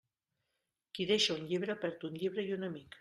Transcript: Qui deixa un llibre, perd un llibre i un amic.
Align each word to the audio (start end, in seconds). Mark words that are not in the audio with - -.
Qui 0.99 1.05
deixa 1.11 1.35
un 1.41 1.45
llibre, 1.51 1.77
perd 1.85 2.07
un 2.11 2.17
llibre 2.23 2.47
i 2.49 2.55
un 2.57 2.67
amic. 2.71 2.99